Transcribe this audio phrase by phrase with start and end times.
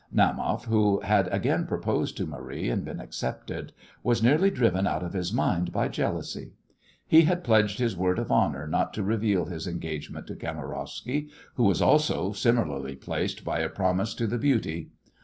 [0.11, 5.13] Naumoff, who had again proposed to Marie and been accepted, was nearly driven out of
[5.13, 6.53] his mind by jealousy.
[7.05, 11.65] He had pledged his word of honour not to reveal his engagement to Kamarowsky, who
[11.65, 14.89] was also similarly placed by a promise to the beauty.